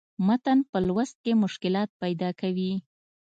متن 0.25 0.59
پۀ 0.71 0.77
لوست 0.87 1.15
کښې 1.23 1.33
مشکلات 1.43 1.89
پېدا 2.01 2.29
کوي 2.41 2.71